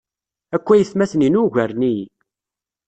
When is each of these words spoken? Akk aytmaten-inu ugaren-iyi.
Akk 0.55 0.67
aytmaten-inu 0.73 1.39
ugaren-iyi. 1.45 2.05